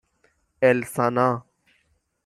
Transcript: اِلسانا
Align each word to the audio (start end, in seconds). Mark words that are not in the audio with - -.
اِلسانا 0.63 1.43